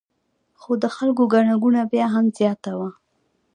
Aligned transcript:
خو 0.59 0.71
د 0.83 0.85
خلکو 0.95 1.23
ګڼه 1.33 1.55
ګوڼه 1.63 1.83
بیا 1.91 2.05
هم 2.13 2.25
ډېره 2.27 2.37
زیاته 2.37 2.71
وه. 2.79 2.89